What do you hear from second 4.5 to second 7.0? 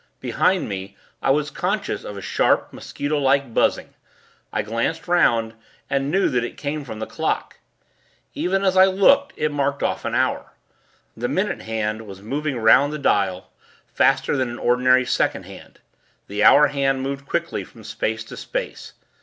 I glanced 'round, and knew that it came from